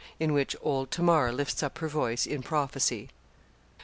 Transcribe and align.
IN 0.19 0.33
WHICH 0.33 0.55
OLD 0.63 0.89
TAMAR 0.89 1.31
LIFTS 1.31 1.61
UP 1.61 1.77
HER 1.77 1.87
VOICE 1.87 2.25
IN 2.25 2.41
PROPHECY. 2.41 3.11